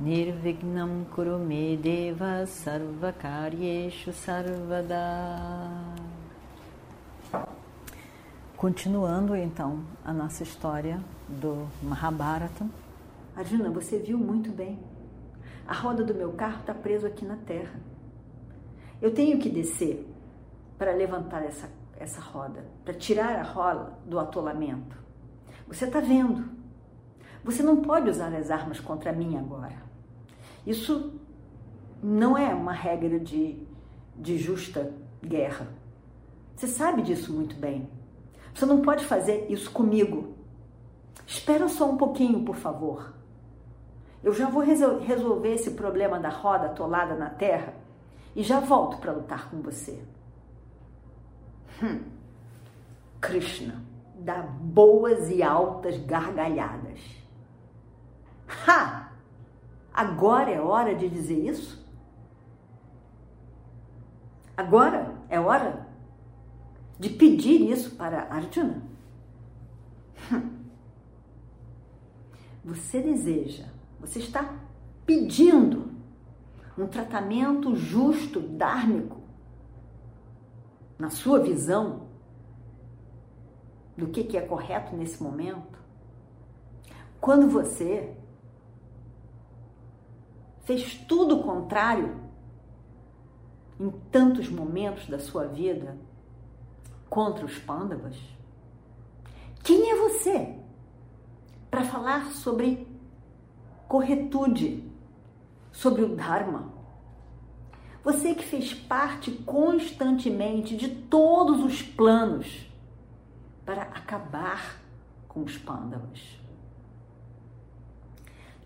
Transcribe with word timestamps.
Nirvignam 0.00 1.04
Kurume 1.12 1.76
Deva 1.76 2.46
Sarvakaryeshu 2.46 4.12
Sarvada 4.12 4.94
Continuando 8.56 9.34
então 9.34 9.82
a 10.04 10.12
nossa 10.12 10.44
história 10.44 11.00
do 11.28 11.66
Mahabharata. 11.82 12.64
Arjuna, 13.34 13.70
você 13.70 13.98
viu 13.98 14.16
muito 14.16 14.52
bem. 14.52 14.78
A 15.66 15.74
roda 15.74 16.04
do 16.04 16.14
meu 16.14 16.32
carro 16.32 16.60
está 16.60 16.72
presa 16.72 17.08
aqui 17.08 17.24
na 17.24 17.36
terra. 17.36 17.80
Eu 19.02 19.12
tenho 19.12 19.40
que 19.40 19.48
descer 19.48 20.08
para 20.78 20.92
levantar 20.92 21.44
essa, 21.44 21.68
essa 21.96 22.20
roda, 22.20 22.64
para 22.84 22.94
tirar 22.94 23.34
a 23.34 23.42
roda 23.42 23.94
do 24.06 24.20
atolamento. 24.20 24.96
Você 25.66 25.86
está 25.86 25.98
vendo. 25.98 26.48
Você 27.42 27.64
não 27.64 27.82
pode 27.82 28.08
usar 28.08 28.32
as 28.32 28.48
armas 28.48 28.78
contra 28.78 29.12
mim 29.12 29.36
agora. 29.36 29.87
Isso 30.68 31.18
não 32.02 32.36
é 32.36 32.54
uma 32.54 32.74
regra 32.74 33.18
de, 33.18 33.58
de 34.14 34.36
justa 34.36 34.92
guerra. 35.24 35.66
Você 36.54 36.66
sabe 36.66 37.00
disso 37.00 37.32
muito 37.32 37.56
bem. 37.56 37.88
Você 38.52 38.66
não 38.66 38.82
pode 38.82 39.06
fazer 39.06 39.50
isso 39.50 39.70
comigo. 39.70 40.34
Espera 41.26 41.66
só 41.68 41.90
um 41.90 41.96
pouquinho, 41.96 42.44
por 42.44 42.54
favor. 42.54 43.14
Eu 44.22 44.34
já 44.34 44.50
vou 44.50 44.62
resolver 44.62 45.54
esse 45.54 45.70
problema 45.70 46.20
da 46.20 46.28
roda 46.28 46.66
atolada 46.66 47.14
na 47.14 47.30
terra 47.30 47.72
e 48.36 48.42
já 48.42 48.60
volto 48.60 48.98
para 48.98 49.12
lutar 49.12 49.48
com 49.48 49.62
você. 49.62 49.98
Hum. 51.82 52.02
Krishna 53.22 53.82
dá 54.18 54.42
boas 54.42 55.30
e 55.30 55.42
altas 55.42 55.96
gargalhadas. 55.96 57.00
Ha! 58.66 59.07
Agora 59.98 60.48
é 60.48 60.60
hora 60.60 60.94
de 60.94 61.08
dizer 61.08 61.44
isso? 61.44 61.84
Agora 64.56 65.12
é 65.28 65.40
hora 65.40 65.88
de 66.96 67.10
pedir 67.10 67.68
isso 67.68 67.96
para 67.96 68.32
Arjuna. 68.32 68.80
Você 72.64 73.00
deseja, 73.00 73.66
você 73.98 74.20
está 74.20 74.54
pedindo 75.04 75.90
um 76.76 76.86
tratamento 76.86 77.74
justo, 77.74 78.38
dármico, 78.38 79.20
na 80.96 81.10
sua 81.10 81.40
visão 81.40 82.06
do 83.96 84.06
que 84.08 84.36
é 84.36 84.42
correto 84.42 84.94
nesse 84.94 85.20
momento. 85.20 85.78
Quando 87.20 87.48
você 87.48 88.17
fez 90.68 90.98
tudo 91.08 91.38
o 91.38 91.42
contrário 91.42 92.14
em 93.80 93.88
tantos 94.12 94.50
momentos 94.50 95.06
da 95.06 95.18
sua 95.18 95.46
vida 95.46 95.96
contra 97.08 97.46
os 97.46 97.58
pândavas? 97.58 98.14
Quem 99.64 99.90
é 99.90 99.96
você 99.96 100.58
para 101.70 101.84
falar 101.84 102.32
sobre 102.32 102.86
corretude, 103.88 104.84
sobre 105.72 106.02
o 106.02 106.14
Dharma? 106.14 106.70
Você 108.04 108.34
que 108.34 108.44
fez 108.44 108.74
parte 108.74 109.30
constantemente 109.30 110.76
de 110.76 110.88
todos 110.88 111.64
os 111.64 111.80
planos 111.80 112.70
para 113.64 113.84
acabar 113.84 114.82
com 115.26 115.44
os 115.44 115.56
pândavas. 115.56 116.37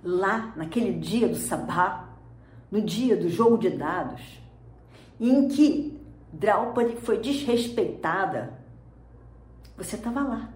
Lá, 0.02 0.52
naquele 0.56 0.92
dia 0.98 1.28
do 1.28 1.36
sabá, 1.36 2.08
no 2.70 2.80
dia 2.80 3.16
do 3.16 3.28
jogo 3.28 3.56
de 3.56 3.70
dados, 3.70 4.20
em 5.20 5.46
que 5.48 6.00
Draupadi 6.32 6.96
foi 6.96 7.18
desrespeitada, 7.18 8.58
você 9.76 9.96
estava 9.96 10.22
lá. 10.22 10.48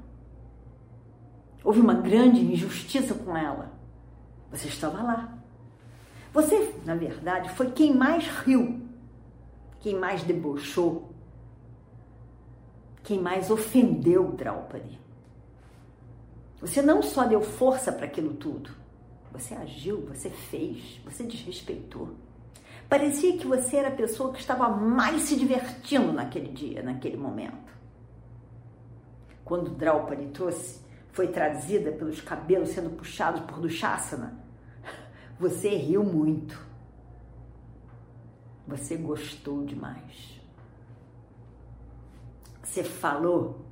Houve 1.62 1.80
uma 1.80 1.94
grande 1.94 2.40
injustiça 2.40 3.14
com 3.14 3.36
ela. 3.36 3.72
Você 4.50 4.68
estava 4.68 5.02
lá. 5.02 5.36
Você, 6.32 6.74
na 6.84 6.94
verdade, 6.94 7.50
foi 7.50 7.70
quem 7.72 7.94
mais 7.94 8.26
riu, 8.28 8.80
quem 9.80 9.98
mais 9.98 10.22
debochou, 10.22 11.10
quem 13.02 13.20
mais 13.20 13.50
ofendeu 13.50 14.32
Draupadi. 14.32 15.00
Você 16.60 16.82
não 16.82 17.02
só 17.02 17.24
deu 17.24 17.40
força 17.42 17.92
para 17.92 18.06
aquilo 18.06 18.34
tudo, 18.34 18.70
você 19.32 19.54
agiu, 19.54 20.00
você 20.06 20.30
fez, 20.30 21.00
você 21.04 21.24
desrespeitou. 21.24 22.14
Parecia 22.88 23.36
que 23.36 23.46
você 23.46 23.76
era 23.76 23.88
a 23.88 23.96
pessoa 23.96 24.32
que 24.32 24.40
estava 24.40 24.68
mais 24.68 25.22
se 25.22 25.36
divertindo 25.36 26.12
naquele 26.12 26.48
dia, 26.48 26.82
naquele 26.82 27.16
momento. 27.16 27.74
Quando 29.44 29.70
Draupadi 29.70 30.26
trouxe, 30.26 30.80
foi 31.12 31.28
trazida 31.28 31.92
pelos 31.92 32.20
cabelos 32.20 32.70
sendo 32.70 32.90
puxados 32.90 33.40
por 33.40 33.60
Dushasana, 33.60 34.38
você 35.38 35.70
riu 35.70 36.04
muito. 36.04 36.64
Você 38.66 38.96
gostou 38.96 39.64
demais. 39.64 40.40
Você 42.62 42.82
falou, 42.82 43.65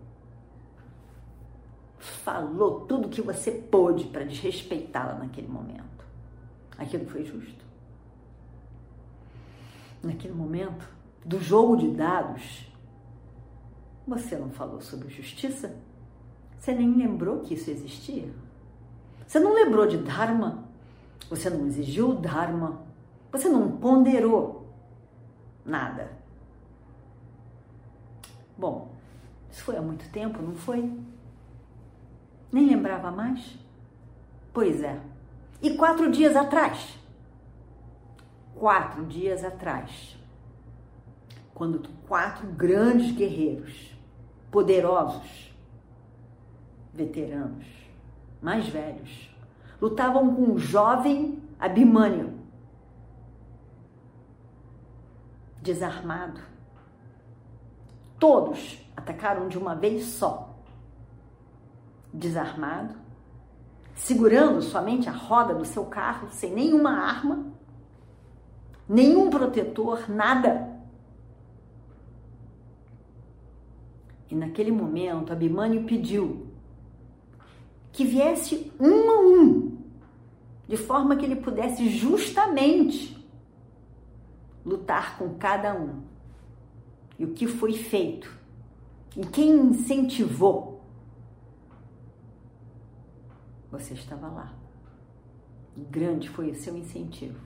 falou 2.04 2.82
tudo 2.82 3.08
que 3.08 3.22
você 3.22 3.50
pôde 3.50 4.04
para 4.04 4.24
desrespeitá-la 4.24 5.14
naquele 5.14 5.48
momento. 5.48 6.04
Aquilo 6.78 7.06
foi 7.06 7.24
justo 7.24 7.64
naquele 10.04 10.34
momento, 10.34 10.88
do 11.24 11.40
jogo 11.40 11.76
de 11.76 11.90
dados, 11.90 12.70
você 14.06 14.36
não 14.36 14.50
falou 14.50 14.80
sobre 14.80 15.08
justiça? 15.08 15.74
Você 16.58 16.74
nem 16.74 16.94
lembrou 16.94 17.40
que 17.40 17.54
isso 17.54 17.70
existia? 17.70 18.28
Você 19.26 19.38
não 19.40 19.54
lembrou 19.54 19.86
de 19.86 19.96
Dharma? 19.98 20.64
Você 21.30 21.48
não 21.48 21.66
exigiu 21.66 22.14
Dharma? 22.14 22.82
Você 23.32 23.48
não 23.48 23.78
ponderou 23.78 24.68
nada? 25.64 26.12
Bom, 28.56 28.92
isso 29.50 29.64
foi 29.64 29.76
há 29.76 29.82
muito 29.82 30.08
tempo, 30.10 30.42
não 30.42 30.54
foi? 30.54 30.92
Nem 32.54 32.66
lembrava 32.68 33.10
mais? 33.10 33.58
Pois 34.52 34.82
é. 34.82 35.00
E 35.60 35.76
quatro 35.76 36.10
dias 36.10 36.36
atrás? 36.36 36.98
quatro 38.54 39.04
dias 39.04 39.44
atrás, 39.44 40.16
quando 41.52 41.88
quatro 42.08 42.46
grandes 42.48 43.14
guerreiros, 43.14 43.94
poderosos, 44.50 45.54
veteranos, 46.92 47.66
mais 48.40 48.68
velhos, 48.68 49.30
lutavam 49.80 50.34
com 50.34 50.52
o 50.52 50.58
jovem 50.58 51.42
Abimânio, 51.58 52.32
desarmado. 55.60 56.40
Todos 58.18 58.78
atacaram 58.96 59.48
de 59.48 59.58
uma 59.58 59.74
vez 59.74 60.04
só, 60.06 60.53
desarmado, 62.18 62.94
segurando 63.94 64.62
somente 64.62 65.08
a 65.08 65.12
roda 65.12 65.54
do 65.54 65.64
seu 65.64 65.84
carro, 65.84 66.28
sem 66.30 66.52
nenhuma 66.54 66.90
arma 66.90 67.54
nenhum 68.88 69.30
protetor, 69.30 70.08
nada. 70.10 70.72
E 74.30 74.34
naquele 74.34 74.70
momento, 74.70 75.32
Abimânio 75.32 75.84
pediu 75.84 76.46
que 77.92 78.04
viesse 78.04 78.72
um 78.80 79.10
a 79.10 79.20
um, 79.20 79.78
de 80.66 80.76
forma 80.76 81.16
que 81.16 81.24
ele 81.24 81.36
pudesse 81.36 81.88
justamente 81.88 83.16
lutar 84.64 85.16
com 85.18 85.34
cada 85.34 85.74
um. 85.74 86.02
E 87.18 87.24
o 87.24 87.32
que 87.32 87.46
foi 87.46 87.74
feito? 87.74 88.28
E 89.16 89.24
quem 89.26 89.50
incentivou? 89.50 90.73
Você 93.74 93.94
estava 93.94 94.28
lá. 94.28 94.54
Grande 95.90 96.28
foi 96.28 96.50
o 96.50 96.54
seu 96.54 96.76
incentivo. 96.76 97.38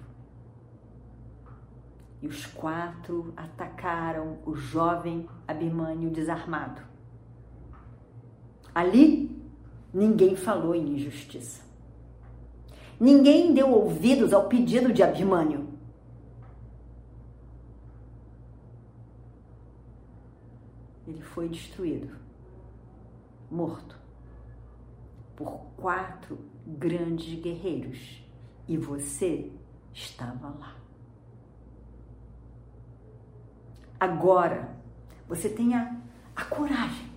e 2.21 2.27
os 2.27 2.45
quatro 2.47 3.33
atacaram 3.37 4.39
o 4.45 4.55
jovem 4.55 5.29
Abimânio 5.47 6.11
desarmado. 6.11 6.83
Ali, 8.75 9.41
ninguém 9.95 10.35
falou 10.35 10.75
em 10.75 10.95
injustiça. 10.95 11.63
Ninguém 12.99 13.55
deu 13.55 13.71
ouvidos 13.71 14.33
ao 14.33 14.49
pedido 14.49 14.93
de 14.93 15.03
Abimânio. 15.03 15.69
Ele 21.07 21.23
foi 21.23 21.49
destruído, 21.49 22.15
morto, 23.51 23.98
por 25.39 25.61
quatro 25.77 26.37
grandes 26.67 27.41
guerreiros 27.41 28.21
e 28.67 28.77
você 28.77 29.53
estava 29.95 30.49
lá. 30.49 30.77
Agora, 34.01 34.77
você 35.29 35.49
tenha 35.49 36.03
a 36.35 36.45
coragem 36.45 37.09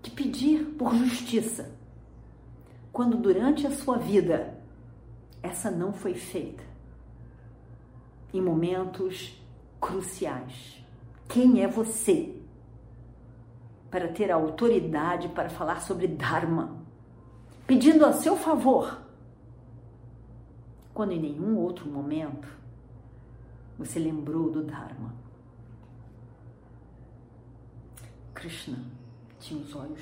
de 0.00 0.12
pedir 0.12 0.64
por 0.78 0.94
justiça, 0.94 1.76
quando 2.92 3.16
durante 3.16 3.66
a 3.66 3.72
sua 3.72 3.98
vida 3.98 4.62
essa 5.42 5.72
não 5.72 5.92
foi 5.92 6.14
feita. 6.14 6.62
Em 8.32 8.40
momentos 8.40 9.42
cruciais. 9.80 10.80
Quem 11.28 11.64
é 11.64 11.66
você 11.66 12.40
para 13.90 14.08
ter 14.08 14.30
autoridade 14.30 15.28
para 15.28 15.48
falar 15.48 15.80
sobre 15.80 16.06
Dharma, 16.06 16.76
pedindo 17.66 18.04
a 18.04 18.12
seu 18.12 18.36
favor, 18.36 19.00
quando 20.92 21.12
em 21.12 21.20
nenhum 21.20 21.56
outro 21.56 21.88
momento 21.88 22.48
você 23.78 23.98
lembrou 23.98 24.50
do 24.50 24.62
Dharma. 24.62 25.14
Krishna 28.34 28.78
tinha 29.38 29.60
os 29.60 29.74
olhos 29.74 30.00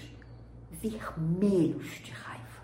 vermelhos 0.71 1.87
de 2.03 2.11
raiva. 2.11 2.62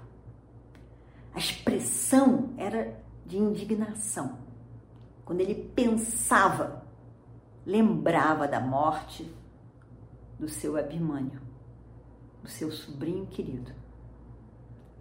A 1.34 1.38
expressão 1.38 2.52
era 2.56 2.98
de 3.24 3.38
indignação. 3.38 4.38
Quando 5.24 5.40
ele 5.40 5.54
pensava, 5.54 6.84
lembrava 7.64 8.48
da 8.48 8.60
morte 8.60 9.32
do 10.38 10.48
seu 10.48 10.76
Abimânio, 10.76 11.40
do 12.42 12.48
seu 12.48 12.70
sobrinho 12.70 13.26
querido, 13.26 13.72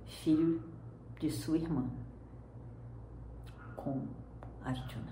filho 0.05 0.61
de 1.19 1.29
sua 1.31 1.57
irmã, 1.57 1.89
com 3.75 4.07
Arjuna. 4.63 5.11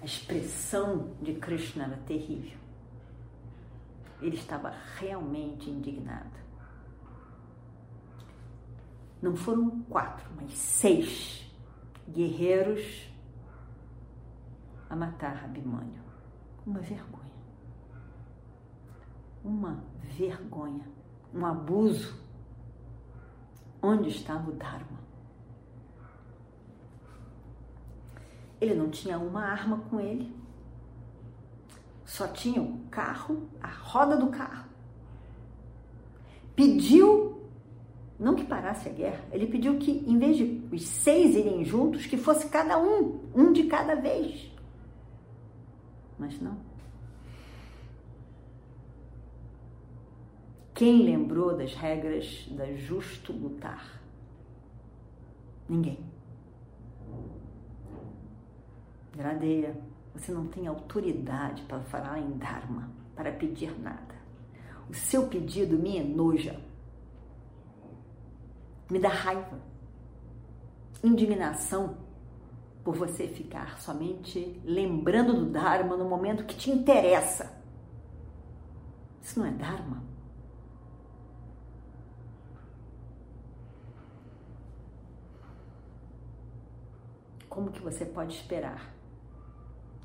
A 0.00 0.04
expressão 0.04 1.14
de 1.22 1.34
Krishna 1.34 1.84
era 1.84 1.96
terrível. 1.98 2.58
Ele 4.20 4.36
estava 4.36 4.70
realmente 4.98 5.70
indignado. 5.70 6.44
Não 9.22 9.34
foram 9.34 9.80
quatro, 9.84 10.28
mas 10.36 10.52
seis 10.52 11.50
guerreiros 12.06 13.08
a 14.90 14.94
matar 14.94 15.42
Abimânio. 15.42 16.03
Uma 16.66 16.80
vergonha. 16.80 17.34
Uma 19.44 19.84
vergonha. 20.02 20.88
Um 21.34 21.44
abuso. 21.44 22.14
Onde 23.82 24.08
estava 24.08 24.50
o 24.50 24.54
Dharma? 24.54 25.04
Ele 28.60 28.74
não 28.74 28.88
tinha 28.88 29.18
uma 29.18 29.44
arma 29.44 29.78
com 29.90 30.00
ele, 30.00 30.34
só 32.04 32.26
tinha 32.28 32.62
o 32.62 32.78
carro, 32.90 33.48
a 33.60 33.68
roda 33.68 34.16
do 34.16 34.28
carro. 34.28 34.64
Pediu, 36.56 37.42
não 38.18 38.34
que 38.34 38.44
parasse 38.44 38.88
a 38.88 38.92
guerra, 38.92 39.22
ele 39.32 39.46
pediu 39.48 39.76
que, 39.78 39.90
em 39.90 40.18
vez 40.18 40.38
de 40.38 40.66
os 40.72 40.82
seis 40.82 41.34
irem 41.34 41.64
juntos, 41.64 42.06
que 42.06 42.16
fosse 42.16 42.48
cada 42.48 42.78
um, 42.78 43.20
um 43.34 43.52
de 43.52 43.64
cada 43.64 43.96
vez. 43.96 44.50
Mas 46.18 46.40
não. 46.40 46.56
Quem 50.74 51.02
lembrou 51.02 51.56
das 51.56 51.74
regras 51.74 52.48
da 52.50 52.72
justo 52.74 53.32
lutar? 53.32 54.02
Ninguém. 55.68 55.98
Gradeia, 59.16 59.80
você 60.12 60.32
não 60.32 60.46
tem 60.48 60.66
autoridade 60.66 61.62
para 61.62 61.80
falar 61.80 62.18
em 62.18 62.36
Dharma, 62.36 62.90
para 63.14 63.32
pedir 63.32 63.78
nada. 63.80 64.14
O 64.90 64.94
seu 64.94 65.28
pedido 65.28 65.78
me 65.78 65.96
enoja, 65.96 66.60
me 68.90 68.98
dá 68.98 69.08
raiva, 69.08 69.58
indignação 71.02 71.96
por 72.84 72.94
você 72.94 73.26
ficar 73.26 73.80
somente 73.80 74.60
lembrando 74.62 75.32
do 75.32 75.46
Dharma 75.46 75.96
no 75.96 76.04
momento 76.04 76.44
que 76.44 76.54
te 76.54 76.70
interessa. 76.70 77.58
Isso 79.22 79.40
não 79.40 79.46
é 79.46 79.50
Dharma. 79.50 80.04
Como 87.48 87.72
que 87.72 87.80
você 87.80 88.04
pode 88.04 88.34
esperar 88.34 88.92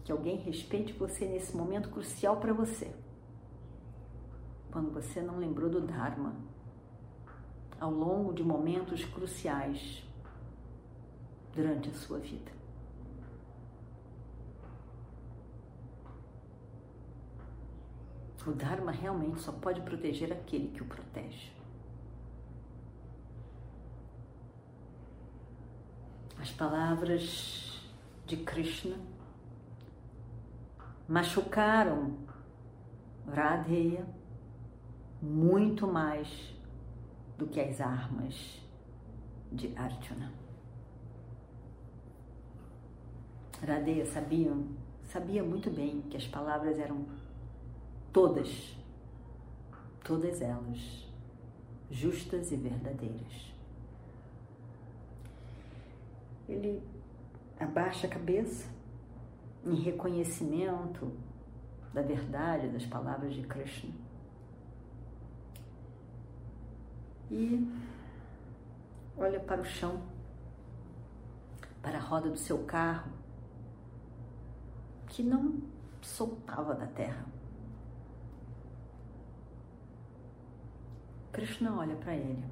que 0.05 0.11
alguém 0.11 0.37
respeite 0.37 0.93
você 0.93 1.25
nesse 1.25 1.55
momento 1.55 1.89
crucial 1.89 2.37
para 2.37 2.53
você. 2.53 2.95
Quando 4.71 4.91
você 4.91 5.21
não 5.21 5.37
lembrou 5.37 5.69
do 5.69 5.81
Dharma 5.81 6.33
ao 7.79 7.91
longo 7.91 8.33
de 8.33 8.43
momentos 8.43 9.03
cruciais 9.03 10.03
durante 11.53 11.89
a 11.89 11.93
sua 11.93 12.19
vida. 12.19 12.58
O 18.49 18.51
Dharma 18.51 18.91
realmente 18.91 19.41
só 19.41 19.51
pode 19.51 19.79
proteger 19.81 20.33
aquele 20.33 20.69
que 20.69 20.81
o 20.81 20.85
protege. 20.85 21.51
As 26.41 26.49
palavras 26.49 27.79
de 28.25 28.37
Krishna 28.37 28.97
machucaram 31.07 32.17
Radheya 33.27 34.03
muito 35.21 35.85
mais 35.85 36.55
do 37.37 37.45
que 37.45 37.61
as 37.61 37.79
armas 37.79 38.59
de 39.51 39.77
Arjuna. 39.77 40.33
Radheya 43.61 44.07
sabia, 44.07 44.51
sabia 45.03 45.43
muito 45.43 45.69
bem 45.69 46.01
que 46.09 46.17
as 46.17 46.25
palavras 46.25 46.79
eram 46.79 47.05
todas, 48.11 48.75
todas 50.03 50.41
elas, 50.41 51.07
justas 51.89 52.51
e 52.51 52.55
verdadeiras. 52.55 53.53
Ele 56.47 56.81
abaixa 57.59 58.07
a 58.07 58.09
cabeça 58.09 58.69
em 59.63 59.75
reconhecimento 59.75 61.11
da 61.93 62.01
verdade 62.01 62.69
das 62.69 62.85
palavras 62.85 63.33
de 63.33 63.43
Krishna. 63.43 63.93
E 67.31 67.67
olha 69.15 69.39
para 69.39 69.61
o 69.61 69.65
chão, 69.65 70.01
para 71.81 71.97
a 71.97 72.01
roda 72.01 72.29
do 72.29 72.37
seu 72.37 72.63
carro, 72.65 73.11
que 75.07 75.21
não 75.21 75.61
soltava 76.01 76.73
da 76.73 76.87
terra. 76.87 77.25
Krishna 81.31 81.77
olha 81.77 81.95
para 81.95 82.15
ele. 82.15 82.43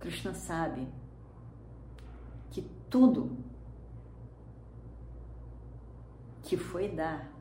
Krishna 0.00 0.34
sabe 0.34 0.86
que 2.50 2.62
tudo 2.90 3.36
que 6.42 6.56
foi 6.56 6.88
dar 6.88 7.32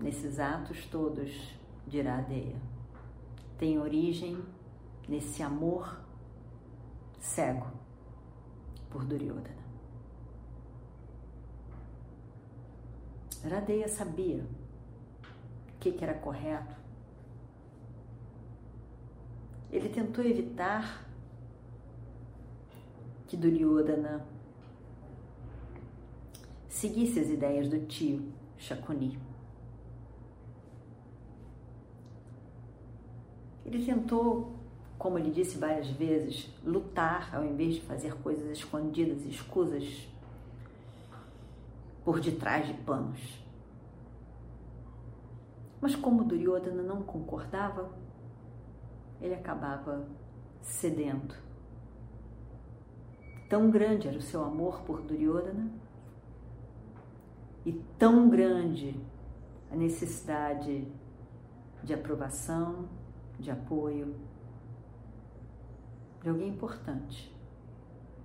nesses 0.00 0.40
atos 0.40 0.86
todos 0.86 1.30
de 1.86 1.98
Iradeia 1.98 2.56
tem 3.58 3.78
origem 3.78 4.42
nesse 5.08 5.42
amor 5.42 6.00
cego 7.18 7.70
por 8.90 9.04
Duryodhana. 9.04 9.66
Radeia 13.48 13.88
sabia 13.88 14.44
o 15.76 15.78
que, 15.78 15.92
que 15.92 16.02
era 16.02 16.14
correto. 16.14 16.86
ele 19.76 19.88
tentou 19.88 20.24
evitar 20.24 21.06
que 23.26 23.36
Duryodhana 23.36 24.24
seguisse 26.68 27.20
as 27.20 27.28
ideias 27.28 27.68
do 27.68 27.80
tio 27.86 28.32
Shakuni. 28.56 29.18
Ele 33.64 33.84
tentou, 33.84 34.54
como 34.96 35.18
ele 35.18 35.30
disse 35.30 35.58
várias 35.58 35.88
vezes, 35.88 36.48
lutar 36.64 37.34
ao 37.34 37.44
invés 37.44 37.74
de 37.74 37.80
fazer 37.80 38.14
coisas 38.22 38.48
escondidas 38.50 39.24
e 39.24 39.30
escusas 39.30 40.08
por 42.04 42.20
detrás 42.20 42.66
de 42.66 42.74
panos. 42.74 43.45
Mas 45.86 45.94
como 45.94 46.24
Duryodhana 46.24 46.82
não 46.82 47.00
concordava, 47.00 47.88
ele 49.20 49.34
acabava 49.34 50.04
cedendo. 50.60 51.32
Tão 53.48 53.70
grande 53.70 54.08
era 54.08 54.18
o 54.18 54.20
seu 54.20 54.42
amor 54.42 54.80
por 54.80 55.00
Duryodhana 55.02 55.70
e 57.64 57.72
tão 57.96 58.28
grande 58.28 59.00
a 59.70 59.76
necessidade 59.76 60.88
de 61.84 61.94
aprovação, 61.94 62.88
de 63.38 63.52
apoio 63.52 64.12
de 66.20 66.28
alguém 66.28 66.48
importante 66.48 67.32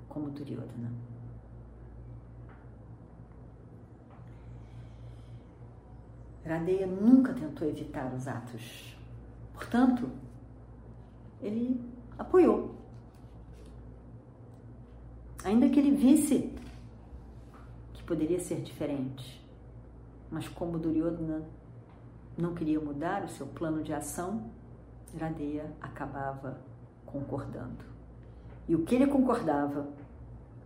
como 0.10 0.32
Duryodhana. 0.32 1.11
Radeya 6.46 6.88
nunca 6.88 7.34
tentou 7.34 7.68
evitar 7.68 8.14
os 8.14 8.28
atos. 8.28 8.98
Portanto, 9.54 10.10
ele 11.42 11.80
apoiou. 12.18 12.76
Ainda 15.44 15.70
que 15.70 15.80
ele 15.80 15.92
visse 15.92 16.54
que 17.94 18.04
poderia 18.04 18.40
ser 18.40 18.62
diferente. 18.62 19.40
Mas 20.30 20.48
como 20.48 20.80
Duryodhana 20.80 21.44
não 22.38 22.56
queria 22.56 22.80
mudar 22.80 23.24
o 23.24 23.30
seu 23.30 23.46
plano 23.48 23.84
de 23.84 23.94
ação, 23.94 24.52
Radeya 25.20 25.72
acabava 25.82 26.62
concordando. 27.06 27.84
E 28.68 28.76
o 28.76 28.86
que 28.86 28.96
ele 28.96 29.08
concordava 29.08 29.88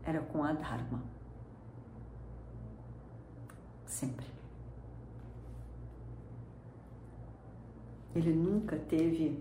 era 0.03 0.21
com 0.21 0.43
a 0.43 0.53
Dharma. 0.53 1.01
Sempre. 3.85 4.34
Ele 8.15 8.31
nunca 8.31 8.77
teve 8.77 9.37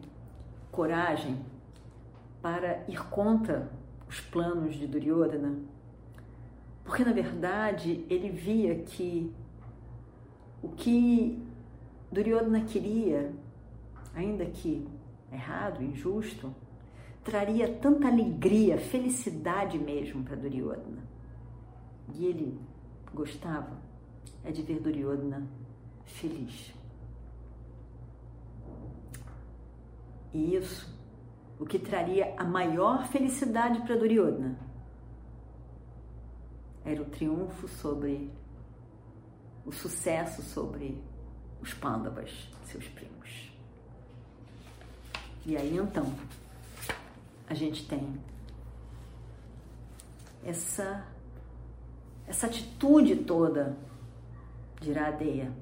coragem 0.73 1.39
para 2.43 2.85
ir 2.89 3.03
contra 3.09 3.71
os 4.09 4.21
planos 4.21 4.75
de 4.75 4.87
Duryodhana, 4.87 5.57
porque 6.85 7.05
na 7.05 7.13
verdade 7.13 8.05
ele 8.11 8.29
via 8.29 8.75
que 8.75 9.33
o 10.63 10.69
que 10.69 11.43
Duryodhana 12.11 12.63
queria, 12.63 13.33
ainda 14.15 14.45
que 14.45 14.87
errado, 15.33 15.83
injusto, 15.83 16.55
traria 17.23 17.73
tanta 17.77 18.09
alegria, 18.09 18.77
felicidade 18.77 19.79
mesmo 19.79 20.23
para 20.23 20.37
Duryodhana. 20.37 21.03
E 22.15 22.27
ele 22.27 22.59
gostava 23.15 23.73
é 24.45 24.51
de 24.51 24.63
ver 24.63 24.81
Duryodhana 24.81 25.43
feliz. 26.05 26.75
E 30.35 30.57
isso, 30.57 30.93
o 31.61 31.65
que 31.65 31.79
traria 31.79 32.35
a 32.37 32.43
maior 32.43 33.07
felicidade 33.07 33.81
para 33.83 33.97
Duryodhana, 33.97 34.59
era 36.85 37.01
o 37.01 37.05
triunfo 37.05 37.69
sobre 37.69 38.31
o 39.65 39.73
sucesso 39.73 40.43
sobre 40.43 41.01
os 41.63 41.73
Pandavas, 41.73 42.51
seus 42.65 42.87
primos. 42.89 43.51
E 45.47 45.57
aí 45.57 45.77
então 45.77 46.13
a 47.47 47.55
gente 47.55 47.87
tem 47.87 48.21
essa 50.45 51.07
essa 52.27 52.47
atitude 52.47 53.17
toda 53.17 53.77
de 54.81 54.91
Iradeia 54.91 55.53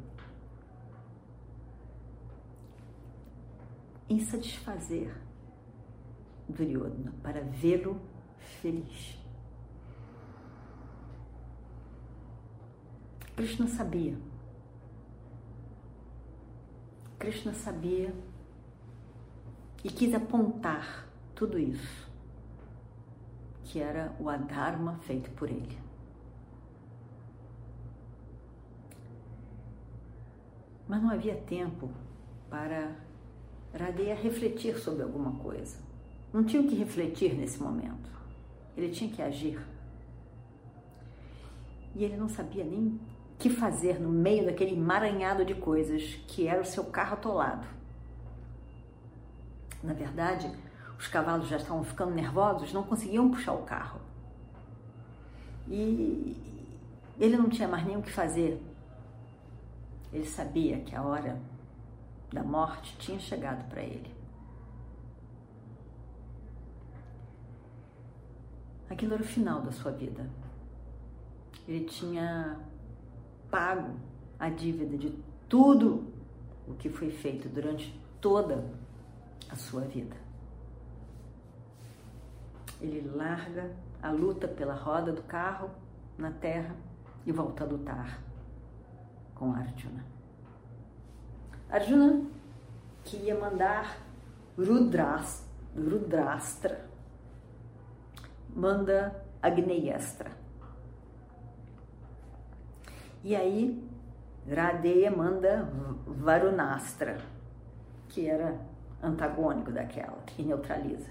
em 4.12 4.20
satisfazer 4.20 5.10
Duryodhana 6.46 7.14
para 7.22 7.40
vê-lo 7.40 7.98
feliz. 8.60 9.18
Krishna 13.34 13.66
sabia. 13.66 14.18
Krishna 17.18 17.54
sabia 17.54 18.14
e 19.82 19.88
quis 19.88 20.12
apontar 20.12 21.08
tudo 21.34 21.58
isso, 21.58 22.10
que 23.64 23.80
era 23.80 24.14
o 24.20 24.28
Adharma 24.28 24.98
feito 24.98 25.30
por 25.30 25.48
ele. 25.48 25.78
Mas 30.86 31.02
não 31.02 31.08
havia 31.10 31.36
tempo 31.36 31.90
para 32.50 32.94
Radeia 33.78 34.14
refletir 34.14 34.78
sobre 34.78 35.02
alguma 35.02 35.32
coisa. 35.32 35.78
Não 36.32 36.44
tinha 36.44 36.62
o 36.62 36.68
que 36.68 36.74
refletir 36.74 37.34
nesse 37.34 37.62
momento. 37.62 38.10
Ele 38.76 38.90
tinha 38.90 39.10
que 39.10 39.22
agir. 39.22 39.60
E 41.94 42.04
ele 42.04 42.16
não 42.16 42.28
sabia 42.28 42.64
nem 42.64 42.98
que 43.38 43.50
fazer 43.50 44.00
no 44.00 44.08
meio 44.08 44.46
daquele 44.46 44.74
emaranhado 44.74 45.44
de 45.44 45.54
coisas 45.54 46.02
que 46.26 46.46
era 46.46 46.60
o 46.60 46.64
seu 46.64 46.84
carro 46.84 47.14
atolado. 47.14 47.66
Na 49.82 49.92
verdade, 49.92 50.50
os 50.98 51.08
cavalos 51.08 51.48
já 51.48 51.56
estavam 51.56 51.82
ficando 51.82 52.14
nervosos, 52.14 52.72
não 52.72 52.84
conseguiam 52.84 53.30
puxar 53.30 53.52
o 53.52 53.62
carro. 53.62 54.00
E 55.68 56.36
ele 57.18 57.36
não 57.36 57.48
tinha 57.48 57.66
mais 57.66 57.84
nem 57.84 57.96
o 57.96 58.02
que 58.02 58.10
fazer. 58.10 58.62
Ele 60.12 60.26
sabia 60.26 60.78
que 60.80 60.94
a 60.94 61.02
hora 61.02 61.40
da 62.32 62.42
morte 62.42 62.96
tinha 62.98 63.18
chegado 63.18 63.68
para 63.68 63.82
ele. 63.82 64.14
Aquilo 68.88 69.14
era 69.14 69.22
o 69.22 69.26
final 69.26 69.60
da 69.62 69.72
sua 69.72 69.90
vida. 69.92 70.28
Ele 71.66 71.84
tinha 71.84 72.58
pago 73.50 73.94
a 74.38 74.48
dívida 74.48 74.96
de 74.96 75.16
tudo 75.48 76.12
o 76.66 76.74
que 76.74 76.88
foi 76.88 77.10
feito 77.10 77.48
durante 77.48 77.98
toda 78.20 78.64
a 79.48 79.56
sua 79.56 79.82
vida. 79.82 80.16
Ele 82.80 83.08
larga 83.14 83.74
a 84.02 84.10
luta 84.10 84.48
pela 84.48 84.74
roda 84.74 85.12
do 85.12 85.22
carro 85.22 85.70
na 86.18 86.30
terra 86.30 86.74
e 87.24 87.32
volta 87.32 87.64
a 87.64 87.66
lutar 87.66 88.22
com 89.34 89.52
Arjuna. 89.52 90.04
Arjuna 91.72 92.26
que 93.02 93.16
ia 93.16 93.34
mandar 93.34 93.96
Rudras, 94.58 95.42
Rudrastra, 95.74 96.84
manda 98.54 99.24
Agneyastra. 99.40 100.30
E 103.24 103.34
aí 103.34 103.82
Radeya 104.46 105.10
manda 105.10 105.66
Varunastra, 106.06 107.16
que 108.10 108.28
era 108.28 108.60
antagônico 109.02 109.72
daquela, 109.72 110.22
e 110.36 110.42
neutraliza. 110.42 111.10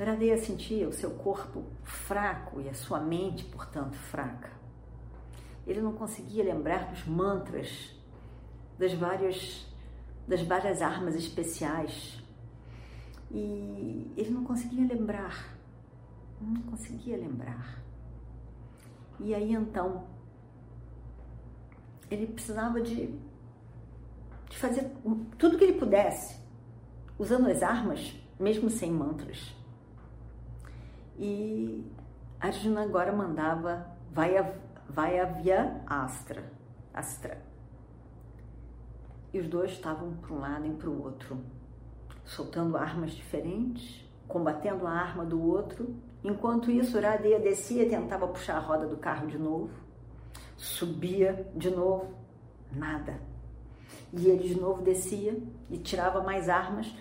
Radeya 0.00 0.36
sentia 0.38 0.88
o 0.88 0.92
seu 0.92 1.12
corpo 1.12 1.62
fraco 1.84 2.60
e 2.60 2.68
a 2.68 2.74
sua 2.74 2.98
mente, 2.98 3.44
portanto, 3.44 3.96
fraca 3.96 4.57
ele 5.68 5.82
não 5.82 5.92
conseguia 5.92 6.42
lembrar 6.42 6.90
dos 6.90 7.04
mantras, 7.06 7.94
das 8.78 8.94
várias, 8.94 9.66
das 10.26 10.40
várias 10.40 10.80
armas 10.80 11.14
especiais. 11.14 12.18
E 13.30 14.10
ele 14.16 14.30
não 14.30 14.44
conseguia 14.44 14.86
lembrar, 14.86 15.54
não 16.40 16.62
conseguia 16.62 17.18
lembrar. 17.18 17.82
E 19.20 19.34
aí 19.34 19.52
então, 19.52 20.04
ele 22.10 22.26
precisava 22.28 22.80
de, 22.80 23.14
de 24.48 24.56
fazer 24.56 24.90
tudo 25.36 25.58
que 25.58 25.64
ele 25.64 25.78
pudesse, 25.78 26.40
usando 27.18 27.46
as 27.50 27.62
armas, 27.62 28.18
mesmo 28.40 28.70
sem 28.70 28.90
mantras. 28.90 29.54
E 31.18 31.84
Arjuna 32.40 32.84
agora 32.84 33.12
mandava, 33.12 33.86
vai 34.12 34.38
vai 34.88 35.20
havia 35.20 35.80
Astra, 35.86 36.50
Astra. 36.92 37.38
E 39.32 39.38
os 39.38 39.48
dois 39.48 39.72
estavam 39.72 40.16
para 40.16 40.32
um 40.32 40.40
lado 40.40 40.66
e 40.66 40.70
para 40.70 40.88
o 40.88 41.02
outro, 41.02 41.38
soltando 42.24 42.76
armas 42.76 43.12
diferentes, 43.12 44.04
combatendo 44.26 44.86
a 44.86 44.90
arma 44.90 45.24
do 45.24 45.42
outro. 45.42 45.94
Enquanto 46.24 46.70
isso, 46.70 46.98
Radeia 46.98 47.38
descia 47.38 47.84
e 47.84 47.88
tentava 47.88 48.26
puxar 48.26 48.56
a 48.56 48.60
roda 48.60 48.86
do 48.86 48.96
carro 48.96 49.26
de 49.26 49.38
novo, 49.38 49.70
subia 50.56 51.48
de 51.54 51.70
novo, 51.70 52.14
nada. 52.72 53.20
E 54.12 54.26
ele 54.26 54.48
de 54.48 54.58
novo 54.58 54.82
descia 54.82 55.38
e 55.70 55.76
tirava 55.76 56.22
mais 56.22 56.48
armas, 56.48 56.92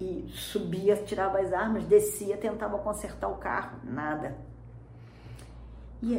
e 0.00 0.26
subia, 0.28 0.96
tirava 0.96 1.38
as 1.40 1.52
armas, 1.52 1.84
descia, 1.84 2.36
tentava 2.36 2.78
consertar 2.78 3.28
o 3.28 3.36
carro, 3.36 3.78
nada. 3.84 4.36
E 6.02 6.14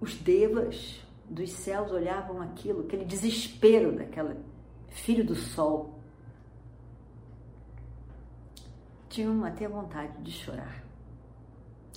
os 0.00 0.14
devas 0.16 1.04
dos 1.28 1.52
céus 1.52 1.92
olhavam 1.92 2.40
aquilo, 2.40 2.80
aquele 2.80 3.04
desespero 3.04 3.94
daquele 3.94 4.36
filho 4.88 5.24
do 5.24 5.34
sol. 5.34 5.98
Tinham 9.08 9.44
até 9.44 9.68
vontade 9.68 10.20
de 10.22 10.30
chorar. 10.32 10.82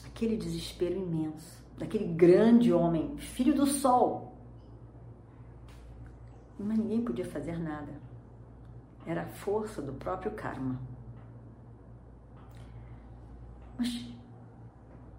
Aquele 0.05 0.35
desespero 0.37 0.95
imenso, 0.95 1.63
daquele 1.77 2.05
grande 2.13 2.73
homem, 2.73 3.17
filho 3.17 3.55
do 3.55 3.65
sol. 3.65 4.35
Mas 6.59 6.77
ninguém 6.77 7.03
podia 7.03 7.25
fazer 7.25 7.57
nada. 7.57 7.93
Era 9.05 9.23
a 9.23 9.27
força 9.27 9.81
do 9.81 9.93
próprio 9.93 10.31
karma. 10.33 10.79
Mas, 13.77 14.05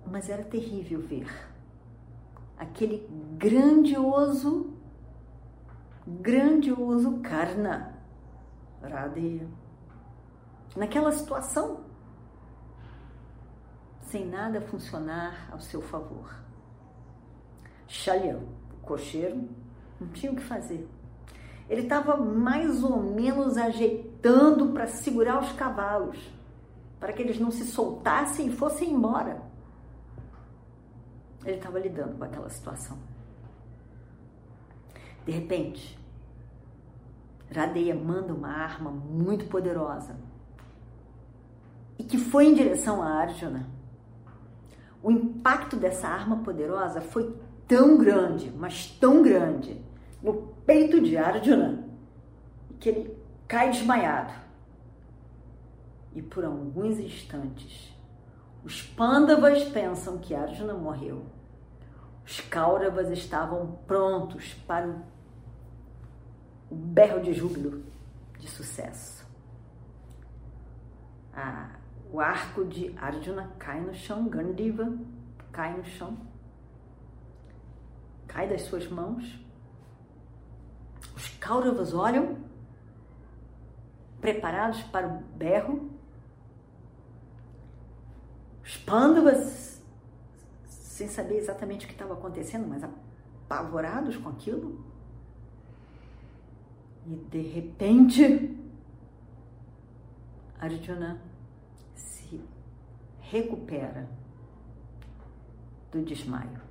mas 0.07 0.29
era 0.29 0.45
terrível 0.45 1.01
ver 1.01 1.54
aquele 2.65 3.07
grandioso, 3.37 4.75
grandioso 6.07 7.21
Karna 7.23 7.95
Radha. 8.83 9.47
Naquela 10.77 11.13
situação, 11.13 11.85
sem 14.01 14.27
nada 14.27 14.61
funcionar 14.61 15.49
ao 15.53 15.61
seu 15.61 15.81
favor. 15.81 16.35
Shalyan, 17.87 18.41
o 18.73 18.87
cocheiro, 18.87 19.49
não 20.01 20.09
tinha 20.09 20.33
o 20.33 20.37
que 20.37 20.43
fazer. 20.43 20.89
Ele 21.69 21.83
estava 21.83 22.17
mais 22.17 22.83
ou 22.83 23.03
menos 23.03 23.57
ajeitando 23.57 24.73
para 24.73 24.87
segurar 24.87 25.41
os 25.41 25.53
cavalos, 25.53 26.19
para 26.99 27.13
que 27.13 27.23
eles 27.23 27.39
não 27.39 27.51
se 27.51 27.65
soltassem 27.65 28.49
e 28.49 28.53
fossem 28.53 28.91
embora. 28.91 29.54
Ele 31.45 31.57
estava 31.57 31.79
lidando 31.79 32.17
com 32.17 32.25
aquela 32.25 32.49
situação. 32.49 32.99
De 35.25 35.33
repente, 35.33 35.99
Radeia 37.55 37.95
manda 37.95 38.33
uma 38.33 38.49
arma 38.49 38.91
muito 38.91 39.47
poderosa 39.47 40.17
e 41.99 42.05
que 42.05 42.19
foi 42.19 42.47
em 42.47 42.55
direção 42.55 43.03
a 43.03 43.21
Arjuna. 43.21 43.67
O 45.03 45.11
impacto 45.11 45.77
dessa 45.77 46.09
arma 46.09 46.39
poderosa 46.39 47.01
foi 47.01 47.35
tão 47.69 47.99
grande, 47.99 48.51
mas 48.51 48.87
tão 48.87 49.23
grande, 49.23 49.81
no 50.23 50.35
peito 50.67 51.01
de 51.01 51.17
Arjuna, 51.17 51.85
que 52.81 52.89
ele 52.89 53.17
cai 53.47 53.71
desmaiado. 53.71 54.33
E 56.15 56.23
por 56.23 56.45
alguns 56.45 56.99
instantes, 56.99 57.93
os 58.65 58.83
Pandavas 58.83 59.65
pensam 59.65 60.19
que 60.19 60.35
Arjuna 60.35 60.75
morreu. 60.75 61.27
Os 62.25 62.41
Kauravas 62.41 63.11
estavam 63.11 63.79
prontos 63.87 64.55
para 64.67 64.89
o 66.71 66.75
berro 66.75 67.21
de 67.21 67.33
júbilo, 67.33 67.85
de 68.39 68.49
sucesso. 68.49 69.25
Ah, 71.35 71.77
o 72.11 72.21
arco 72.21 72.65
de 72.65 72.97
Arjuna 72.99 73.53
cai 73.59 73.81
no 73.81 73.95
chão, 73.95 74.29
Gandiva 74.29 74.93
cai 75.55 75.77
no 75.77 75.85
chão, 75.85 76.19
cai 78.27 78.49
das 78.49 78.63
suas 78.63 78.89
mãos. 78.89 79.39
Os 81.15 81.29
Kauravas 81.39 81.95
olham, 81.95 82.39
preparados 84.21 84.83
para 84.85 85.07
o 85.07 85.21
berro. 85.37 85.91
Os 88.65 88.77
Pandavas, 88.79 89.74
sem 90.95 91.09
saber 91.09 91.39
exatamente 91.39 91.87
o 91.87 91.89
que 91.89 91.95
estava 91.95 92.15
acontecendo, 92.15 92.69
mas 92.69 92.85
apavorados 92.85 94.17
com 94.17 94.29
aquilo. 94.29 94.79
E 97.05 97.17
de 97.17 97.41
repente, 97.41 98.57
Arjuna 100.57 101.21
se 101.97 102.41
recupera 103.23 104.09
do 105.91 106.01
desmaio. 106.01 106.63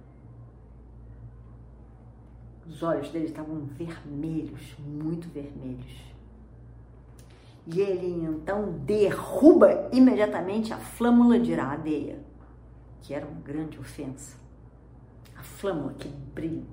Os 2.65 2.81
olhos 2.81 3.09
dele 3.09 3.25
estavam 3.25 3.65
vermelhos, 3.65 4.73
muito 4.79 5.27
vermelhos. 5.27 6.01
E 7.67 7.81
ele 7.81 8.07
então 8.25 8.71
derruba 8.85 9.89
imediatamente 9.91 10.71
a 10.71 10.77
flâmula 10.77 11.37
de 11.37 11.51
Iradeia, 11.51 12.31
que 13.03 13.13
era 13.13 13.27
uma 13.27 13.41
grande 13.41 13.77
ofensa. 13.77 14.37
A 15.35 15.43
flâmula, 15.43 15.93
que 15.93 16.07
brilho, 16.07 16.65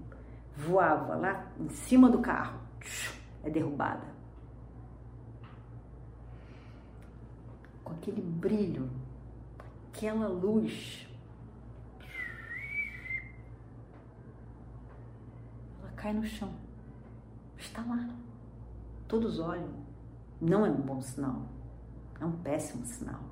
voava 0.56 1.16
lá 1.16 1.52
em 1.58 1.68
cima 1.68 2.08
do 2.08 2.20
carro, 2.20 2.58
é 3.42 3.50
derrubada. 3.50 4.06
Com 7.82 7.92
aquele 7.92 8.22
brilho, 8.22 8.88
aquela 9.88 10.28
luz. 10.28 11.08
Ela 15.80 15.90
cai 15.96 16.12
no 16.12 16.24
chão. 16.24 16.54
Está 17.58 17.82
lá. 17.82 18.08
Todos 19.08 19.40
olham. 19.40 19.84
Não 20.40 20.64
é 20.64 20.70
um 20.70 20.80
bom 20.80 21.02
sinal. 21.02 21.42
É 22.20 22.24
um 22.24 22.36
péssimo 22.36 22.86
sinal. 22.86 23.29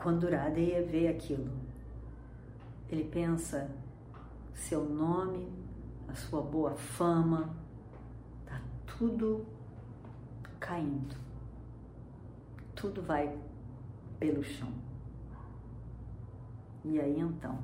Quando 0.00 0.30
Radeya 0.30 0.86
vê 0.86 1.08
aquilo, 1.08 1.50
ele 2.88 3.02
pensa: 3.02 3.68
seu 4.54 4.84
nome, 4.88 5.52
a 6.06 6.14
sua 6.14 6.40
boa 6.40 6.76
fama, 6.76 7.50
tá 8.46 8.60
tudo 8.86 9.44
caindo. 10.60 11.16
Tudo 12.76 13.02
vai 13.02 13.36
pelo 14.20 14.44
chão. 14.44 14.72
E 16.84 17.00
aí 17.00 17.18
então, 17.18 17.58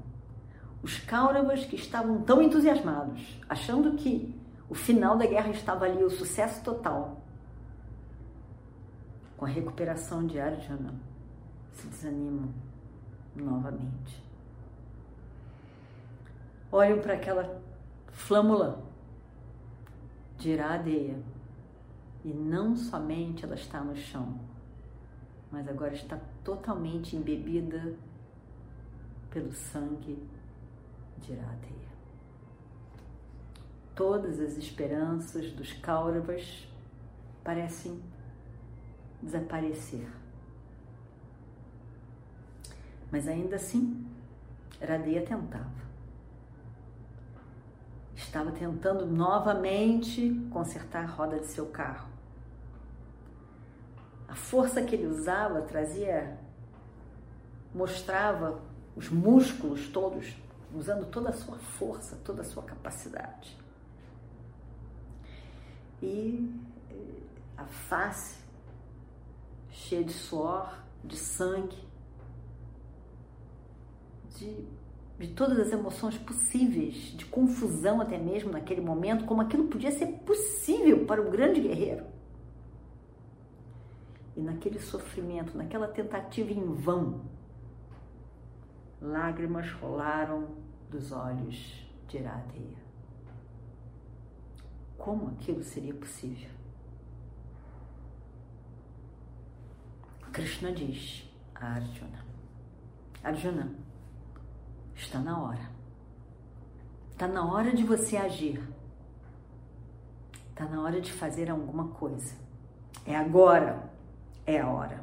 os 0.82 0.98
Kauravas 0.98 1.64
que 1.64 1.76
estavam 1.76 2.22
tão 2.22 2.42
entusiasmados, 2.42 3.40
achando 3.48 3.96
que 3.96 4.34
o 4.68 4.74
final 4.74 5.16
da 5.16 5.24
guerra 5.24 5.50
estava 5.50 5.84
ali, 5.84 6.02
o 6.02 6.10
sucesso 6.10 6.64
total, 6.64 7.22
com 9.36 9.44
a 9.44 9.48
recuperação 9.48 10.26
de 10.26 10.40
Arjuna, 10.40 11.13
se 11.74 11.86
desanimam 11.88 12.52
novamente. 13.36 14.22
Olham 16.72 17.00
para 17.00 17.14
aquela 17.14 17.60
flâmula 18.10 18.82
de 20.38 20.50
iradeia 20.50 21.18
e 22.24 22.28
não 22.28 22.74
somente 22.74 23.44
ela 23.44 23.54
está 23.54 23.80
no 23.80 23.94
chão, 23.94 24.40
mas 25.52 25.68
agora 25.68 25.94
está 25.94 26.18
totalmente 26.42 27.14
embebida 27.14 27.94
pelo 29.30 29.52
sangue 29.52 30.18
de 31.18 31.32
Iradeia. 31.32 31.74
Todas 33.94 34.40
as 34.40 34.56
esperanças 34.56 35.52
dos 35.52 35.72
Kauravas 35.72 36.68
parecem 37.42 38.00
desaparecer. 39.20 40.08
Mas 43.10 43.28
ainda 43.28 43.56
assim, 43.56 44.06
Radeia 44.80 45.22
tentava. 45.24 45.84
Estava 48.14 48.52
tentando 48.52 49.06
novamente 49.06 50.30
consertar 50.50 51.04
a 51.04 51.06
roda 51.06 51.38
de 51.38 51.46
seu 51.46 51.66
carro. 51.66 52.08
A 54.28 54.34
força 54.34 54.82
que 54.82 54.94
ele 54.94 55.06
usava 55.06 55.62
trazia, 55.62 56.38
mostrava 57.74 58.60
os 58.96 59.08
músculos 59.08 59.88
todos, 59.88 60.36
usando 60.74 61.06
toda 61.06 61.30
a 61.30 61.32
sua 61.32 61.56
força, 61.56 62.16
toda 62.24 62.42
a 62.42 62.44
sua 62.44 62.62
capacidade. 62.62 63.56
E 66.02 66.52
eh, 66.90 67.22
a 67.56 67.64
face 67.64 68.36
cheia 69.70 70.04
de 70.04 70.12
suor, 70.12 70.78
de 71.02 71.16
sangue, 71.16 71.76
de 74.38 74.66
de 75.18 75.28
todas 75.28 75.58
as 75.58 75.72
emoções 75.72 76.18
possíveis, 76.18 76.94
de 77.16 77.24
confusão 77.26 78.00
até 78.00 78.18
mesmo 78.18 78.50
naquele 78.50 78.80
momento, 78.80 79.24
como 79.24 79.40
aquilo 79.40 79.68
podia 79.68 79.92
ser 79.92 80.06
possível 80.24 81.06
para 81.06 81.22
o 81.22 81.30
grande 81.30 81.60
guerreiro. 81.60 82.04
E 84.36 84.40
naquele 84.40 84.80
sofrimento, 84.80 85.56
naquela 85.56 85.86
tentativa 85.86 86.50
em 86.50 86.74
vão, 86.74 87.22
lágrimas 89.00 89.70
rolaram 89.72 90.48
dos 90.90 91.12
olhos 91.12 91.88
de 92.08 92.18
Iradeya. 92.18 92.84
Como 94.98 95.28
aquilo 95.28 95.62
seria 95.62 95.94
possível? 95.94 96.50
Krishna 100.32 100.72
diz 100.72 101.30
a 101.54 101.74
Arjuna: 101.74 102.24
Arjuna, 103.22 103.83
está 104.96 105.18
na 105.18 105.42
hora. 105.42 105.70
Está 107.10 107.28
na 107.28 107.44
hora 107.44 107.72
de 107.72 107.84
você 107.84 108.16
agir. 108.16 108.62
Está 110.50 110.64
na 110.66 110.82
hora 110.82 111.00
de 111.00 111.12
fazer 111.12 111.50
alguma 111.50 111.88
coisa. 111.88 112.34
É 113.06 113.14
agora. 113.16 113.90
É 114.46 114.60
a 114.60 114.68
hora. 114.68 115.02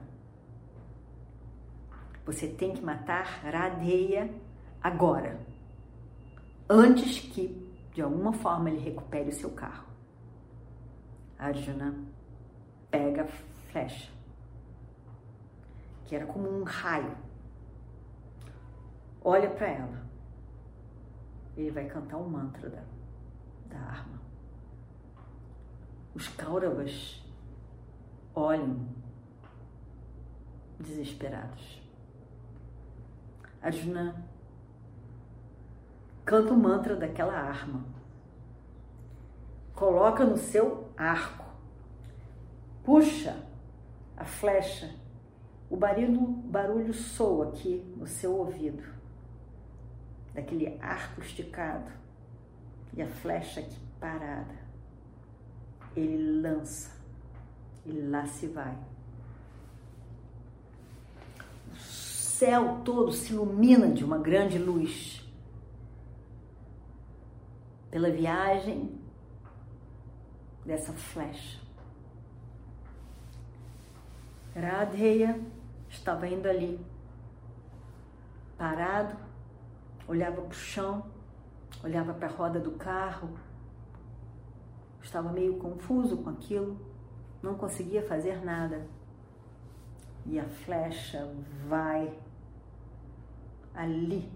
Você 2.26 2.48
tem 2.48 2.74
que 2.74 2.82
matar 2.82 3.24
Radeya 3.44 4.34
agora. 4.82 5.40
Antes 6.70 7.20
que, 7.20 7.70
de 7.94 8.02
alguma 8.02 8.32
forma, 8.34 8.70
ele 8.70 8.80
recupere 8.80 9.30
o 9.30 9.34
seu 9.34 9.52
carro. 9.52 9.86
Arjuna 11.38 11.96
pega 12.92 13.24
a 13.24 13.28
flecha, 13.72 14.12
que 16.06 16.16
era 16.16 16.26
como 16.26 16.48
um 16.48 16.64
raio. 16.64 17.16
Olha 19.24 19.50
para 19.52 19.68
ela. 19.68 20.02
Ele 21.56 21.70
vai 21.70 21.86
cantar 21.86 22.18
o 22.18 22.28
mantra 22.28 22.70
da, 22.70 22.82
da 23.68 23.80
arma. 23.80 24.20
Os 26.16 26.28
Kauravas 26.30 27.24
olham 28.34 28.88
desesperados. 30.80 31.82
Arjuna 33.62 34.26
canta 36.26 36.54
o 36.54 36.58
mantra 36.58 36.96
daquela 36.96 37.34
arma. 37.34 37.86
Coloca 39.76 40.26
no 40.26 40.38
seu 40.38 40.90
arco. 40.98 41.46
Puxa 42.84 43.38
a 44.18 44.26
flecha. 44.26 44.96
O 45.70 45.78
barulho, 45.78 46.20
barulho 46.22 46.94
soa 46.94 47.50
aqui 47.50 47.84
no 47.96 48.08
seu 48.08 48.36
ouvido. 48.36 49.01
Daquele 50.34 50.78
arco 50.82 51.22
esticado. 51.22 51.92
E 52.94 53.02
a 53.02 53.08
flecha 53.08 53.60
aqui 53.60 53.80
parada. 54.00 54.56
Ele 55.96 56.42
lança. 56.42 56.92
E 57.86 57.92
lá 57.92 58.26
se 58.26 58.48
vai. 58.48 58.78
O 61.72 61.76
céu 61.76 62.82
todo 62.84 63.12
se 63.12 63.34
ilumina 63.34 63.90
de 63.90 64.04
uma 64.04 64.18
grande 64.18 64.58
luz 64.58 65.22
pela 67.90 68.10
viagem 68.10 68.98
dessa 70.66 70.94
flecha. 70.94 71.60
Radheya 74.56 75.40
estava 75.90 76.28
indo 76.28 76.48
ali, 76.48 76.80
parado, 78.58 79.18
olhava 80.08 80.42
para 80.42 80.52
o 80.52 80.54
chão, 80.54 81.06
olhava 81.84 82.14
para 82.14 82.28
a 82.28 82.32
roda 82.32 82.60
do 82.60 82.72
carro, 82.72 83.30
estava 85.02 85.32
meio 85.32 85.58
confuso 85.58 86.18
com 86.18 86.30
aquilo, 86.30 86.80
não 87.42 87.56
conseguia 87.56 88.02
fazer 88.04 88.44
nada. 88.44 88.86
E 90.26 90.40
a 90.40 90.46
flecha 90.46 91.34
vai 91.68 92.18
ali 93.74 94.30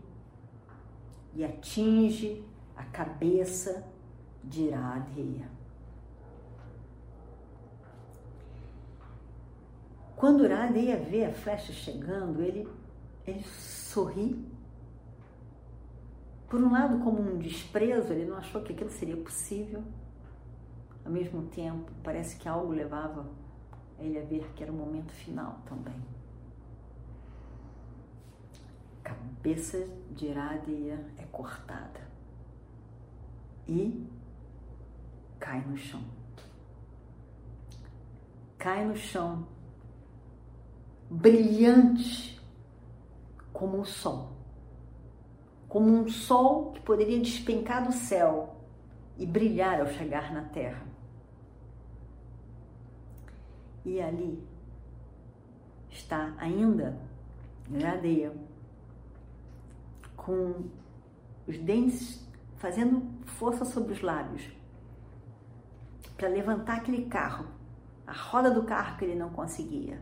e 1.34 1.44
atinge 1.44 2.44
a 2.76 2.84
cabeça 2.86 3.86
de 4.44 4.64
Iradeya. 4.64 5.50
Quando 10.16 10.46
Iradeya 10.46 10.98
vê 10.98 11.26
a 11.26 11.34
flecha 11.34 11.74
chegando, 11.74 12.42
ele, 12.42 12.68
ele 13.28 13.44
sorri. 13.44 14.55
Por 16.50 16.62
um 16.62 16.72
lado, 16.72 17.04
como 17.04 17.20
um 17.22 17.38
desprezo, 17.38 18.14
ele 18.14 18.26
não 18.26 18.38
achou 18.38 18.62
que 18.62 18.74
aquilo 18.74 18.92
seria 18.92 19.18
possível. 19.18 19.84
Ao 21.04 21.12
mesmo 21.12 21.44
tempo, 21.48 21.92
parece 22.04 22.38
que 22.38 22.48
algo 22.48 22.72
levava 22.72 23.26
ele 24.00 24.20
a 24.20 24.24
ver 24.24 24.52
que 24.56 24.64
era 24.64 24.72
o 24.72 24.76
momento 24.76 25.12
final 25.12 25.60
também. 25.66 25.96
A 29.04 29.10
cabeça 29.10 29.88
de 30.12 30.28
Iradeya 30.28 31.06
é 31.18 31.24
cortada 31.26 32.02
e 33.68 34.08
cai 35.40 35.62
no 35.62 35.78
chão. 35.78 36.02
Cai 38.58 38.84
no 38.86 38.96
chão, 38.96 39.48
brilhante 41.10 42.42
como 43.54 43.80
o 43.82 43.86
sol, 43.86 44.35
como 45.68 45.88
um 45.88 46.08
sol 46.08 46.72
que 46.72 46.82
poderia 46.82 47.20
despencar 47.20 47.86
do 47.86 47.92
céu 47.92 48.56
e 49.18 49.26
brilhar 49.26 49.80
ao 49.80 49.88
chegar 49.88 50.34
na 50.34 50.44
terra. 50.44 50.86
E 53.84 54.02
ali 54.02 54.42
está 55.90 56.34
ainda 56.38 56.98
Jadeia 57.72 58.32
com 60.16 60.66
os 61.48 61.58
dentes 61.58 62.24
fazendo 62.58 63.04
força 63.26 63.66
sobre 63.66 63.94
os 63.94 64.02
lábios 64.02 64.48
para 66.16 66.30
levantar 66.30 66.78
aquele 66.78 67.06
carro, 67.06 67.48
a 68.06 68.14
roda 68.14 68.52
do 68.52 68.64
carro 68.64 68.98
que 68.98 69.06
ele 69.06 69.16
não 69.16 69.30
conseguia. 69.30 70.00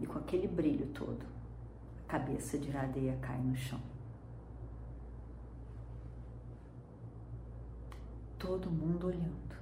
E 0.00 0.06
com 0.06 0.18
aquele 0.18 0.48
brilho 0.48 0.86
todo, 0.86 1.24
a 2.04 2.10
cabeça 2.10 2.58
de 2.58 2.68
Iradeia 2.68 3.18
cai 3.20 3.38
no 3.38 3.56
chão. 3.56 3.80
Todo 8.38 8.70
mundo 8.70 9.08
olhando. 9.08 9.58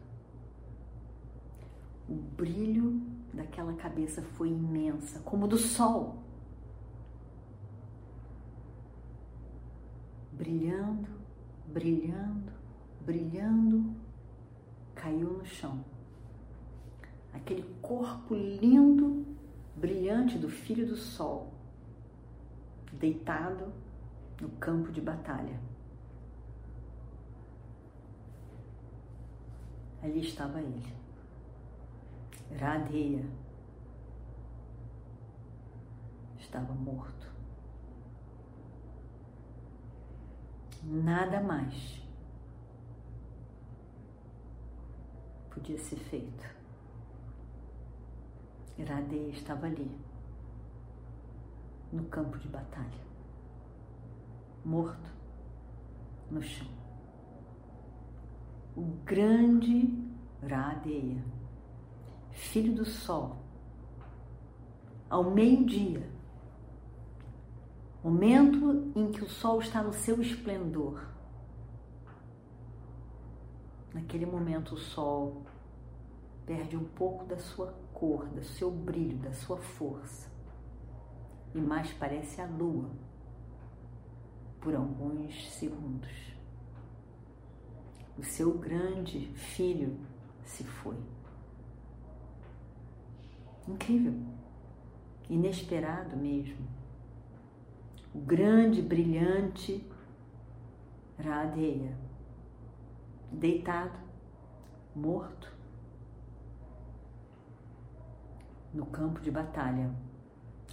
O 2.09 2.15
brilho 2.15 3.01
daquela 3.33 3.75
cabeça 3.75 4.23
foi 4.23 4.49
imensa, 4.49 5.19
como 5.21 5.49
do 5.49 5.57
sol. 5.57 6.23
Brilhando 10.33 11.17
brilhando, 11.67 12.53
brilhando, 13.05 13.95
caiu 14.95 15.35
no 15.35 15.45
chão. 15.45 15.85
Aquele 17.33 17.65
corpo 17.83 18.35
lindo, 18.35 19.27
brilhante 19.75 20.39
do 20.39 20.49
filho 20.49 20.87
do 20.87 20.97
sol, 20.97 21.53
deitado 22.93 23.73
no 24.41 24.49
campo 24.51 24.91
de 24.91 25.01
batalha. 25.01 25.61
Ali 30.07 30.21
estava 30.21 30.61
ele, 30.61 30.95
Radeya, 32.61 33.25
estava 36.39 36.73
morto. 36.73 37.27
nada 40.85 41.41
mais 41.41 42.01
podia 45.51 45.77
ser 45.77 45.97
feito. 45.97 46.55
Iradeia 48.79 49.31
estava 49.31 49.67
ali, 49.67 49.91
no 51.93 52.05
campo 52.05 52.39
de 52.39 52.47
batalha, 52.47 53.05
morto 54.65 55.11
no 56.31 56.41
chão. 56.41 56.86
O 58.77 58.83
grande 59.05 60.07
Radeia, 60.43 61.25
filho 62.31 62.75
do 62.75 62.85
sol, 62.85 63.39
ao 65.09 65.31
meio-dia, 65.31 66.07
momento 68.05 68.93
em 68.95 69.11
que 69.11 69.25
o 69.25 69.29
sol 69.29 69.61
está 69.61 69.83
no 69.83 69.93
seu 69.93 70.21
esplendor. 70.21 71.09
Naquele 73.95 74.27
momento, 74.27 74.75
o 74.75 74.79
sol 74.79 75.43
perde 76.45 76.77
um 76.77 76.85
pouco 76.85 77.25
da 77.25 77.39
sua 77.39 77.75
cor, 77.95 78.27
do 78.29 78.45
seu 78.45 78.71
brilho, 78.71 79.17
da 79.19 79.33
sua 79.33 79.57
força 79.57 80.31
e 81.55 81.61
mais 81.61 81.91
parece 81.95 82.43
a 82.43 82.47
lua, 82.47 82.91
por 84.61 84.75
alguns 84.75 85.51
segundos. 85.53 86.36
O 88.19 88.23
seu 88.23 88.57
grande 88.59 89.27
filho 89.35 89.99
se 90.45 90.65
foi. 90.65 90.97
Incrível, 93.69 94.15
inesperado 95.29 96.17
mesmo. 96.17 96.67
O 98.15 98.19
grande, 98.21 98.81
brilhante 98.81 99.85
Radeya, 101.19 101.97
deitado, 103.33 103.99
morto, 104.95 105.51
no 108.73 108.85
campo 108.85 109.19
de 109.23 109.31
batalha, 109.31 109.91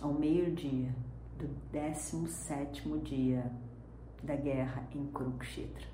ao 0.02 0.12
meio-dia 0.14 0.94
do 1.38 1.48
17 1.72 2.90
dia 3.00 3.50
da 4.22 4.36
guerra 4.36 4.86
em 4.94 5.06
Kurukshetra. 5.08 5.88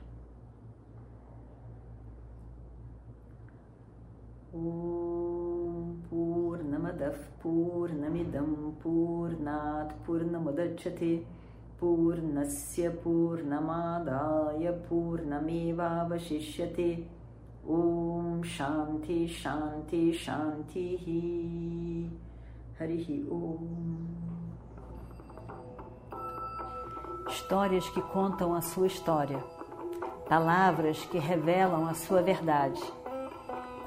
Om 4.54 6.02
Purnamadav 6.10 7.16
Purnamidam 7.40 8.76
Purnat 8.82 9.94
Purnamudachyate 10.06 11.24
Purnasya 11.80 12.90
Purnamadaya 13.04 14.74
Purnamevavashishyate 14.90 16.90
Om 17.68 18.42
Shanti 18.44 19.28
Shanti 19.28 20.12
Shanti 20.12 22.10
Harihi 22.80 23.26
Om 23.30 24.08
Histórias 27.28 27.88
que 27.90 28.02
contam 28.02 28.54
a 28.54 28.62
sua 28.62 28.88
história, 28.88 29.44
palavras 30.28 31.06
que 31.06 31.20
revelam 31.20 31.88
a 31.88 31.94
sua 31.94 32.22
verdade. 32.22 32.82